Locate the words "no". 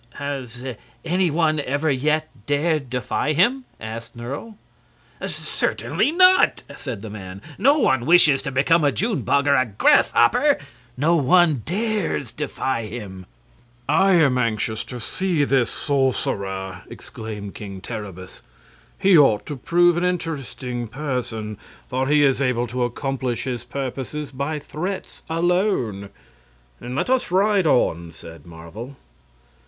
7.59-7.77, 10.97-11.15